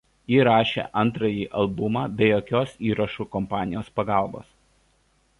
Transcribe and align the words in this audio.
Ji 0.31 0.35
įrašė 0.43 0.83
antrąjį 1.01 1.43
albumą 1.63 2.05
be 2.21 2.29
jokios 2.29 2.73
įrašų 2.93 3.27
kompanijos 3.35 3.93
pagalbos. 4.01 4.49